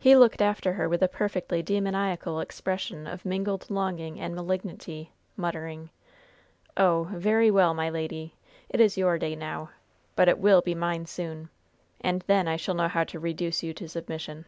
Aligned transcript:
He 0.00 0.16
looked 0.16 0.42
after 0.42 0.72
her 0.72 0.88
with 0.88 1.00
a 1.00 1.06
perfectly 1.06 1.62
demoniacal 1.62 2.40
expression 2.40 3.06
of 3.06 3.24
mingled 3.24 3.70
longing 3.70 4.18
and 4.18 4.34
malignity, 4.34 5.12
muttering: 5.36 5.90
"Oh, 6.76 7.08
very 7.12 7.52
well, 7.52 7.72
my 7.72 7.88
lady! 7.88 8.34
It 8.68 8.80
is 8.80 8.98
your 8.98 9.16
day 9.16 9.36
now! 9.36 9.70
But 10.16 10.28
it 10.28 10.40
will 10.40 10.60
be 10.60 10.74
mine 10.74 11.06
soon! 11.06 11.50
And 12.00 12.22
then 12.26 12.48
I 12.48 12.56
shall 12.56 12.74
know 12.74 12.88
how 12.88 13.04
to 13.04 13.20
reduce 13.20 13.62
you 13.62 13.72
to 13.74 13.88
submission." 13.88 14.44